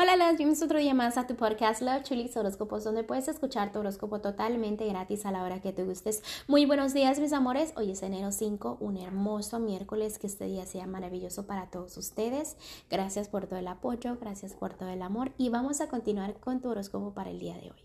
Hola, 0.00 0.14
las 0.14 0.36
bienvenidos 0.36 0.62
otro 0.62 0.78
día 0.78 0.94
más 0.94 1.18
a 1.18 1.26
tu 1.26 1.34
podcast 1.34 1.82
Love 1.82 2.04
Chulis 2.04 2.36
Horóscopos, 2.36 2.84
donde 2.84 3.02
puedes 3.02 3.26
escuchar 3.26 3.72
tu 3.72 3.80
horóscopo 3.80 4.20
totalmente 4.20 4.86
gratis 4.86 5.26
a 5.26 5.32
la 5.32 5.42
hora 5.42 5.60
que 5.60 5.72
te 5.72 5.82
gustes. 5.82 6.22
Muy 6.46 6.66
buenos 6.66 6.94
días, 6.94 7.18
mis 7.18 7.32
amores. 7.32 7.72
Hoy 7.74 7.90
es 7.90 8.04
enero 8.04 8.30
5, 8.30 8.76
un 8.78 8.96
hermoso 8.96 9.58
miércoles. 9.58 10.20
Que 10.20 10.28
este 10.28 10.44
día 10.44 10.66
sea 10.66 10.86
maravilloso 10.86 11.48
para 11.48 11.68
todos 11.68 11.96
ustedes. 11.96 12.56
Gracias 12.88 13.28
por 13.28 13.48
todo 13.48 13.58
el 13.58 13.66
apoyo, 13.66 14.16
gracias 14.20 14.54
por 14.54 14.72
todo 14.74 14.90
el 14.90 15.02
amor. 15.02 15.32
Y 15.36 15.48
vamos 15.48 15.80
a 15.80 15.88
continuar 15.88 16.38
con 16.38 16.60
tu 16.60 16.68
horóscopo 16.68 17.12
para 17.12 17.30
el 17.30 17.40
día 17.40 17.56
de 17.56 17.72
hoy. 17.72 17.84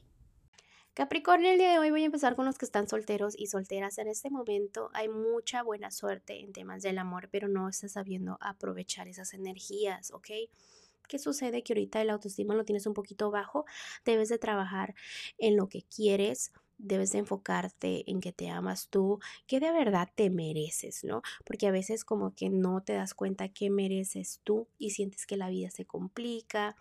Capricornio, 0.93 1.49
el 1.49 1.57
día 1.57 1.71
de 1.71 1.79
hoy 1.79 1.89
voy 1.89 2.03
a 2.03 2.05
empezar 2.05 2.35
con 2.35 2.45
los 2.45 2.59
que 2.59 2.65
están 2.65 2.87
solteros 2.87 3.33
y 3.35 3.47
solteras. 3.47 3.97
En 3.97 4.07
este 4.07 4.29
momento 4.29 4.91
hay 4.93 5.09
mucha 5.09 5.63
buena 5.63 5.89
suerte 5.89 6.41
en 6.41 6.53
temas 6.53 6.83
del 6.83 6.99
amor, 6.99 7.29
pero 7.31 7.47
no 7.47 7.67
estás 7.69 7.93
sabiendo 7.93 8.37
aprovechar 8.39 9.07
esas 9.07 9.33
energías, 9.33 10.11
¿ok? 10.11 10.29
¿Qué 11.07 11.19
sucede? 11.19 11.63
Que 11.63 11.73
ahorita 11.73 12.01
el 12.01 12.09
autoestima 12.09 12.55
lo 12.55 12.65
tienes 12.65 12.85
un 12.85 12.93
poquito 12.93 13.31
bajo, 13.31 13.65
debes 14.05 14.29
de 14.29 14.37
trabajar 14.39 14.95
en 15.37 15.57
lo 15.57 15.67
que 15.69 15.83
quieres, 15.83 16.51
debes 16.77 17.11
de 17.11 17.19
enfocarte 17.19 18.09
en 18.09 18.19
que 18.19 18.33
te 18.33 18.49
amas 18.49 18.89
tú, 18.89 19.19
que 19.47 19.59
de 19.59 19.71
verdad 19.71 20.09
te 20.15 20.29
mereces, 20.29 21.03
¿no? 21.03 21.21
Porque 21.45 21.67
a 21.67 21.71
veces 21.71 22.03
como 22.03 22.33
que 22.35 22.49
no 22.49 22.81
te 22.81 22.93
das 22.93 23.13
cuenta 23.13 23.49
que 23.49 23.69
mereces 23.69 24.41
tú 24.43 24.67
y 24.77 24.91
sientes 24.91 25.25
que 25.25 25.37
la 25.37 25.49
vida 25.49 25.69
se 25.69 25.85
complica, 25.85 26.75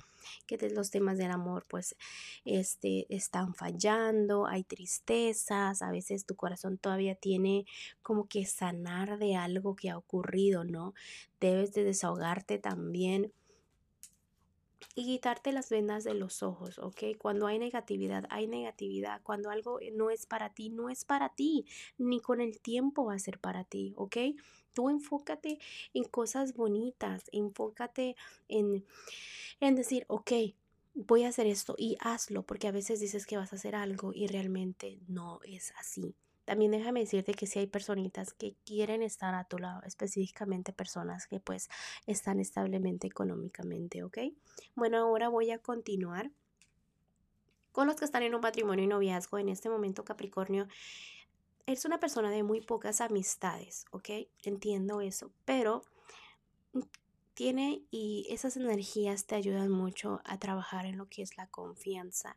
que 0.47 0.57
los 0.71 0.91
temas 0.91 1.19
del 1.19 1.31
amor 1.31 1.65
pues 1.69 1.97
este, 2.45 3.07
están 3.15 3.55
fallando, 3.55 4.47
hay 4.47 4.65
tristezas, 4.65 5.83
a 5.83 5.91
veces 5.91 6.27
tu 6.27 6.37
corazón 6.37 6.79
todavía 6.79 7.15
tiene 7.15 7.67
como 8.03 8.29
que 8.29 8.47
sanar 8.47 9.19
de 9.19 9.37
algo 9.37 9.77
que 9.77 9.91
ha 9.91 9.99
ocurrido, 9.99 10.65
¿no? 10.65 10.95
Debes 11.41 11.73
de 11.73 11.85
desahogarte 11.85 12.59
también 12.59 13.33
y 14.95 15.05
quitarte 15.05 15.53
las 15.53 15.71
vendas 15.71 16.05
de 16.05 16.15
los 16.15 16.43
ojos, 16.43 16.79
¿ok? 16.79 17.17
Cuando 17.19 17.47
hay 17.47 17.59
negatividad, 17.59 18.27
hay 18.31 18.47
negatividad. 18.47 19.21
Cuando 19.23 19.51
algo 19.51 19.79
no 19.95 20.11
es 20.11 20.27
para 20.27 20.53
ti, 20.55 20.71
no 20.71 20.89
es 20.89 21.05
para 21.05 21.31
ti, 21.31 21.67
ni 21.99 22.21
con 22.21 22.41
el 22.41 22.61
tiempo 22.61 23.05
va 23.05 23.15
a 23.15 23.19
ser 23.19 23.39
para 23.39 23.65
ti, 23.65 23.93
¿ok? 23.97 24.17
Tú 24.75 24.89
enfócate 24.89 25.59
en 25.95 26.05
cosas 26.05 26.55
bonitas, 26.55 27.25
enfócate 27.33 28.17
en, 28.49 28.85
en 29.61 29.75
decir, 29.75 30.05
ok, 30.09 30.33
voy 30.95 31.25
a 31.25 31.29
hacer 31.29 31.47
esto 31.47 31.75
y 31.79 31.97
hazlo, 32.01 32.43
porque 32.43 32.69
a 32.69 32.73
veces 32.73 33.01
dices 33.01 33.27
que 33.27 33.37
vas 33.37 33.53
a 33.53 33.57
hacer 33.57 33.75
algo 33.75 34.13
y 34.15 34.27
realmente 34.27 34.99
no 35.09 35.41
es 35.45 35.73
así. 35.79 36.15
También 36.45 36.73
déjame 36.73 37.01
decirte 37.01 37.35
que 37.35 37.47
si 37.47 37.61
hay 37.61 37.67
personitas 37.67 38.33
que 38.33 38.57
quieren 38.65 39.03
estar 39.03 39.35
a 39.35 39.45
tu 39.45 39.59
lado, 39.59 39.83
específicamente 39.85 40.73
personas 40.73 41.27
que 41.27 41.41
pues 41.41 41.69
están 42.07 42.41
establemente 42.41 43.07
económicamente, 43.07 44.03
¿ok? 44.03 44.19
Bueno, 44.75 44.99
ahora 44.99 45.29
voy 45.29 45.51
a 45.51 45.59
continuar 45.59 46.31
con 47.71 47.87
los 47.87 47.97
que 47.97 48.05
están 48.05 48.23
en 48.23 48.35
un 48.35 48.41
matrimonio 48.41 48.85
y 48.85 48.89
noviazgo. 48.89 49.39
En 49.39 49.49
este 49.49 49.71
momento, 49.71 50.05
Capricornio, 50.05 50.67
es 51.67 51.85
una 51.85 52.01
persona 52.01 52.31
de 52.31 52.43
muy 52.43 52.61
pocas 52.61 53.01
amistades, 53.01 53.87
¿ok? 53.93 54.11
Entiendo 54.43 55.01
eso, 55.01 55.33
pero 55.45 55.83
tiene 57.35 57.83
y 57.91 58.27
esas 58.31 58.57
energías 58.57 59.27
te 59.27 59.37
ayudan 59.37 59.71
mucho 59.71 60.21
a 60.25 60.39
trabajar 60.39 60.87
en 60.87 60.99
lo 60.99 61.09
que 61.09 61.23
es 61.23 61.37
la 61.37 61.47
confianza 61.47 62.37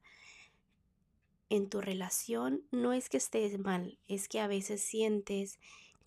en 1.50 1.70
tu 1.70 1.82
relación 1.82 2.64
no 2.72 2.94
es 2.94 3.10
que 3.10 3.18
estés 3.18 3.60
mal, 3.60 4.00
es 4.08 4.28
que 4.28 4.40
a 4.40 4.48
veces 4.48 4.82
sientes 4.82 5.60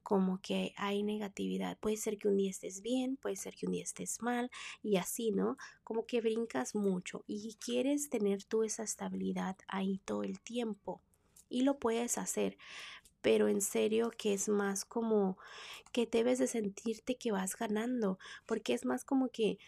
como 0.09 0.41
que 0.41 0.73
hay 0.79 1.03
negatividad. 1.03 1.79
Puede 1.79 1.99
ser 1.99 2.17
que 2.17 2.29
un 2.29 2.39
día 2.39 2.51
estés 2.51 2.81
bien, 2.81 3.19
puede 3.19 3.37
ser 3.37 3.55
que 3.55 3.67
un 3.67 3.73
día 3.73 3.83
estés 3.83 4.23
mal 4.23 4.51
y 4.83 4.97
así, 4.97 5.33
¿no? 5.33 5.59
Como 5.85 6.07
que 6.07 6.23
brincas 6.23 6.75
mucho 6.75 7.25
y 7.27 7.57
quieres 7.57 8.09
tener 8.09 8.43
tú 8.45 8.63
esa 8.63 8.83
estabilidad 8.83 9.59
ahí 9.69 10.01
todo 10.07 10.23
el 10.23 10.41
tiempo 10.41 11.03
y 11.51 11.61
lo 11.61 11.79
puedes 11.79 12.17
hacer. 12.17 12.57
Pero 13.21 13.49
en 13.49 13.61
serio 13.61 14.11
que 14.17 14.33
es 14.33 14.49
más 14.49 14.87
como 14.87 15.37
que 15.93 16.07
debes 16.07 16.39
de 16.39 16.47
sentirte 16.47 17.17
que 17.17 17.31
vas 17.31 17.55
ganando, 17.55 18.19
porque 18.47 18.73
es 18.73 18.87
más 18.87 19.05
como 19.05 19.29
que 19.29 19.59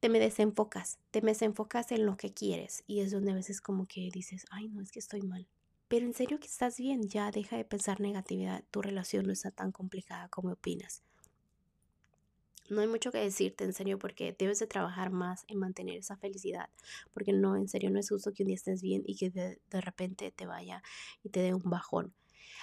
te 0.00 0.08
me 0.08 0.20
desenfocas, 0.20 0.98
te 1.10 1.22
me 1.22 1.32
desenfocas 1.32 1.90
en 1.92 2.06
lo 2.06 2.16
que 2.16 2.32
quieres 2.32 2.84
y 2.86 3.00
es 3.00 3.10
donde 3.10 3.32
a 3.32 3.34
veces 3.34 3.60
como 3.60 3.86
que 3.86 4.10
dices, 4.12 4.46
ay, 4.50 4.68
no, 4.68 4.80
es 4.80 4.92
que 4.92 5.00
estoy 5.00 5.22
mal. 5.22 5.48
Pero 5.88 6.06
en 6.06 6.14
serio 6.14 6.38
que 6.38 6.46
estás 6.46 6.76
bien, 6.76 7.08
ya 7.08 7.30
deja 7.30 7.56
de 7.56 7.64
pensar 7.64 8.00
negatividad, 8.00 8.62
tu 8.70 8.82
relación 8.82 9.26
no 9.26 9.32
está 9.32 9.50
tan 9.50 9.72
complicada 9.72 10.28
como 10.28 10.52
opinas. 10.52 11.02
No 12.68 12.82
hay 12.82 12.86
mucho 12.86 13.10
que 13.10 13.18
decirte, 13.18 13.64
en 13.64 13.72
serio, 13.72 13.98
porque 13.98 14.36
debes 14.38 14.58
de 14.58 14.66
trabajar 14.66 15.10
más 15.10 15.44
en 15.48 15.58
mantener 15.58 15.96
esa 15.96 16.18
felicidad, 16.18 16.68
porque 17.14 17.32
no, 17.32 17.56
en 17.56 17.66
serio, 17.66 17.90
no 17.90 17.98
es 17.98 18.10
justo 18.10 18.34
que 18.34 18.42
un 18.42 18.48
día 18.48 18.56
estés 18.56 18.82
bien 18.82 19.02
y 19.06 19.16
que 19.16 19.30
de, 19.30 19.58
de 19.70 19.80
repente 19.80 20.30
te 20.30 20.44
vaya 20.44 20.82
y 21.22 21.30
te 21.30 21.40
dé 21.40 21.54
un 21.54 21.62
bajón. 21.64 22.12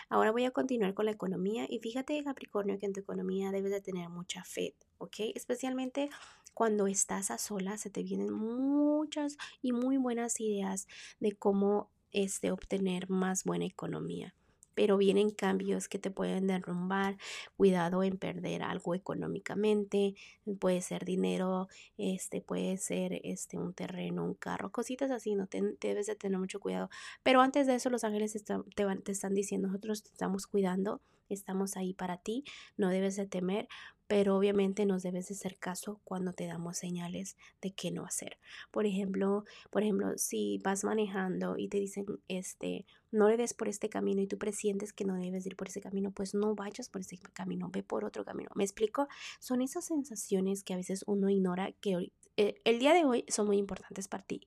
Ahora 0.07 0.31
voy 0.31 0.46
a 0.46 0.52
continuar 0.52 0.94
con 0.94 1.06
la 1.06 1.12
economía 1.12 1.66
y 1.67 1.79
fíjate 1.79 2.23
Capricornio 2.23 2.78
que 2.78 2.85
en 2.85 2.94
tu 2.94 3.00
economía 3.00 3.52
debes 3.52 3.72
de 3.72 3.81
tener 3.81 4.09
mucha 4.09 4.44
fe, 4.44 4.75
¿ok? 5.00 5.16
Especialmente 5.34 6.12
cuando 6.55 6.88
estás 6.88 7.29
a 7.29 7.38
solas 7.38 7.81
se 7.81 7.91
te 7.91 8.01
vienen 8.01 8.33
muchas 8.33 9.38
y 9.61 9.73
muy 9.73 9.97
buenas 9.97 10.39
ideas 10.39 10.88
de 11.19 11.33
cómo 11.33 11.91
este, 12.11 12.49
obtener 12.49 13.09
más 13.09 13.43
buena 13.43 13.66
economía 13.66 14.33
pero 14.75 14.97
vienen 14.97 15.31
cambios 15.31 15.88
que 15.88 15.97
te 15.97 16.11
pueden 16.11 16.47
derrumbar. 16.47 17.17
Cuidado 17.57 18.03
en 18.03 18.17
perder 18.17 18.61
algo 18.61 18.93
económicamente, 18.93 20.13
puede 20.59 20.81
ser 20.81 21.05
dinero, 21.05 21.67
este 21.97 22.41
puede 22.41 22.77
ser 22.77 23.22
este 23.23 23.57
un 23.57 23.73
terreno, 23.73 24.25
un 24.25 24.35
carro, 24.35 24.72
cositas 24.72 25.09
así, 25.11 25.33
no 25.33 25.47
te, 25.47 25.61
debes 25.79 26.07
de 26.07 26.16
tener 26.16 26.37
mucho 26.37 26.59
cuidado. 26.59 26.89
Pero 27.23 27.41
antes 27.41 27.66
de 27.66 27.75
eso 27.75 27.89
los 27.89 28.03
ángeles 28.03 28.33
te, 28.43 28.85
te 29.03 29.11
están 29.11 29.33
diciendo, 29.33 29.69
nosotros 29.69 30.03
te 30.03 30.09
estamos 30.09 30.45
cuidando, 30.45 31.01
estamos 31.29 31.77
ahí 31.77 31.93
para 31.93 32.17
ti, 32.17 32.43
no 32.77 32.89
debes 32.89 33.16
de 33.16 33.25
temer 33.25 33.67
pero 34.07 34.38
obviamente 34.38 34.85
nos 34.85 35.03
debes 35.03 35.27
de 35.27 35.35
hacer 35.35 35.57
caso 35.57 35.99
cuando 36.03 36.33
te 36.33 36.45
damos 36.45 36.77
señales 36.77 37.38
de 37.61 37.71
qué 37.71 37.91
no 37.91 38.05
hacer. 38.05 38.38
Por 38.71 38.85
ejemplo, 38.85 39.45
por 39.71 39.83
ejemplo, 39.83 40.17
si 40.17 40.59
vas 40.63 40.83
manejando 40.83 41.57
y 41.57 41.67
te 41.67 41.79
dicen, 41.79 42.05
este, 42.27 42.85
no 43.11 43.29
le 43.29 43.38
des 43.38 43.53
por 43.53 43.67
este 43.67 43.89
camino 43.89 44.21
y 44.21 44.27
tú 44.27 44.38
presientes 44.38 44.93
que 44.93 45.05
no 45.05 45.16
debes 45.16 45.45
ir 45.45 45.55
por 45.55 45.69
ese 45.69 45.81
camino, 45.81 46.11
pues 46.11 46.33
no 46.35 46.53
vayas 46.53 46.89
por 46.89 47.01
ese 47.01 47.17
camino, 47.33 47.69
ve 47.71 47.81
por 47.81 48.05
otro 48.05 48.23
camino. 48.25 48.49
¿Me 48.55 48.63
explico? 48.63 49.07
Son 49.39 49.61
esas 49.61 49.85
sensaciones 49.85 50.63
que 50.63 50.73
a 50.73 50.77
veces 50.77 51.03
uno 51.07 51.29
ignora 51.29 51.72
que 51.72 52.11
eh, 52.37 52.61
el 52.63 52.79
día 52.79 52.93
de 52.93 53.05
hoy 53.05 53.25
son 53.27 53.47
muy 53.47 53.57
importantes 53.57 54.07
para 54.07 54.23
ti, 54.23 54.41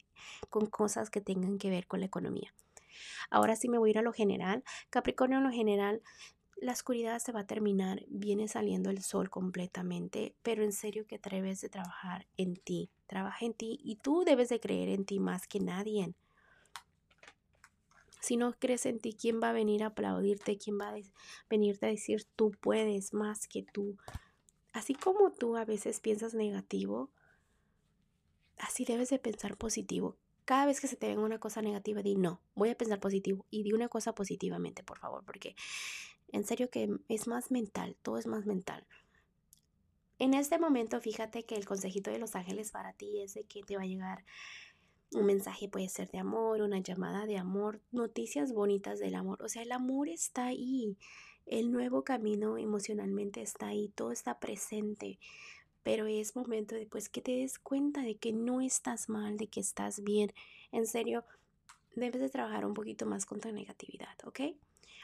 con 0.51 0.67
cosas 0.67 1.11
que 1.11 1.21
tengan 1.21 1.59
que 1.59 1.71
ver 1.71 1.87
con 1.87 2.01
la 2.01 2.07
economía. 2.07 2.55
Ahora 3.31 3.57
sí 3.57 3.69
me 3.69 3.79
voy 3.79 3.91
a 3.91 3.93
ir 3.93 3.99
a 3.99 4.03
lo 4.03 4.13
general. 4.13 4.65
Capricornio 4.91 5.39
en 5.39 5.45
lo 5.45 5.51
general 5.51 6.03
la 6.61 6.73
oscuridad 6.73 7.19
se 7.21 7.33
va 7.33 7.41
a 7.41 7.47
terminar, 7.47 8.05
viene 8.09 8.49
saliendo 8.49 8.91
el 8.91 9.03
sol 9.03 9.31
completamente, 9.31 10.35
pero 10.43 10.65
en 10.65 10.73
serio 10.73 11.07
que 11.07 11.17
atreves 11.17 11.61
de 11.61 11.69
trabajar 11.69 12.27
en 12.37 12.57
ti, 12.57 12.91
trabaja 13.07 13.47
en 13.47 13.55
ti 13.55 13.79
y 13.83 13.97
tú 13.97 14.25
debes 14.25 14.49
de 14.49 14.61
creer 14.61 14.89
en 14.89 15.05
ti 15.05 15.21
más 15.21 15.47
que 15.47 15.61
nadie. 15.61 16.15
Si 18.21 18.37
no 18.37 18.53
crees 18.59 18.87
en 18.87 18.99
ti, 18.99 19.15
¿quién 19.15 19.41
va 19.41 19.51
a 19.51 19.53
venir 19.53 19.85
a 19.85 19.89
aplaudirte? 19.89 20.59
¿Quién 20.59 20.79
va 20.79 20.89
a 20.89 20.97
venirte 21.49 21.87
a 21.87 21.91
decir 21.91 22.25
tú 22.35 22.51
puedes 22.61 23.15
más 23.15 23.47
que 23.47 23.63
tú? 23.63 23.97
Así 24.73 24.95
como 24.95 25.33
tú 25.33 25.57
a 25.57 25.65
veces 25.65 26.01
piensas 26.01 26.35
negativo, 26.35 27.11
así 28.59 28.85
debes 28.85 29.11
de 29.11 29.19
pensar 29.21 29.57
positivo. 29.57 30.17
Cada 30.45 30.67
vez 30.67 30.81
que 30.81 30.89
se 30.89 30.97
te 30.97 31.07
venga 31.07 31.23
una 31.23 31.39
cosa 31.39 31.63
negativa, 31.63 32.03
di 32.03 32.17
no, 32.17 32.41
voy 32.55 32.71
a 32.71 32.77
pensar 32.77 32.99
positivo 33.01 33.45
y 33.51 33.63
di 33.63 33.73
una 33.73 33.89
cosa 33.89 34.15
positivamente, 34.15 34.83
por 34.83 34.99
favor, 34.99 35.23
porque 35.25 35.55
en 36.33 36.45
serio 36.45 36.71
que 36.71 36.89
es 37.09 37.27
más 37.27 37.51
mental, 37.51 37.97
todo 38.03 38.19
es 38.19 38.27
más 38.27 38.47
mental. 38.47 38.87
En 40.19 40.35
este 40.35 40.59
momento, 40.59 41.01
fíjate 41.01 41.45
que 41.45 41.55
el 41.55 41.65
consejito 41.65 42.11
de 42.11 42.19
los 42.19 42.35
ángeles 42.35 42.73
para 42.73 42.93
ti 42.93 43.21
es 43.21 43.35
de 43.35 43.45
que 43.45 43.63
te 43.63 43.77
va 43.77 43.83
a 43.83 43.87
llegar 43.87 44.25
un 45.13 45.27
mensaje, 45.27 45.69
puede 45.69 45.89
ser 45.89 46.11
de 46.11 46.19
amor, 46.19 46.61
una 46.61 46.81
llamada 46.81 47.25
de 47.27 47.39
amor, 47.39 47.81
noticias 47.93 48.53
bonitas 48.53 48.99
del 48.99 49.15
amor. 49.15 49.43
O 49.43 49.49
sea, 49.49 49.63
el 49.63 49.73
amor 49.73 50.09
está 50.09 50.47
ahí, 50.47 50.97
el 51.47 51.71
nuevo 51.71 52.03
camino 52.05 52.59
emocionalmente 52.59 53.41
está 53.41 53.69
ahí, 53.69 53.89
todo 53.95 54.13
está 54.13 54.39
presente. 54.39 55.19
Pero 55.83 56.07
es 56.07 56.37
momento 56.37 56.75
de 56.75 56.87
pues, 56.87 57.09
que 57.09 57.23
te 57.23 57.33
des 57.33 57.59
cuenta 57.59 58.03
de 58.03 58.17
que 58.17 58.33
no 58.33 58.61
estás 58.61 59.09
mal, 59.09 59.39
de 59.39 59.47
que 59.47 59.61
estás 59.61 60.03
bien. 60.03 60.33
En 60.73 60.87
serio, 60.87 61.25
debes 61.95 62.21
de 62.21 62.29
trabajar 62.29 62.67
un 62.67 62.75
poquito 62.75 63.07
más 63.07 63.25
contra 63.25 63.53
negatividad, 63.53 64.17
¿ok? 64.25 64.41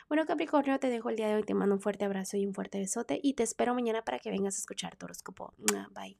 Bueno, 0.09 0.27
Capricornio, 0.27 0.79
te 0.79 0.89
dejo 0.89 1.11
el 1.11 1.17
día 1.17 1.29
de 1.29 1.37
hoy. 1.37 1.43
Te 1.43 1.55
mando 1.55 1.75
un 1.75 1.81
fuerte 1.81 2.05
abrazo 2.05 2.37
y 2.37 2.47
un 2.47 2.55
fuerte 2.55 2.79
besote. 2.79 3.21
Y 3.23 3.35
te 3.35 3.43
espero 3.43 3.75
mañana 3.75 4.03
para 4.03 4.19
que 4.19 4.31
vengas 4.31 4.57
a 4.57 4.59
escuchar 4.59 4.97
tu 4.97 5.07
horóscopo. 5.07 5.55
Bye. 5.95 6.19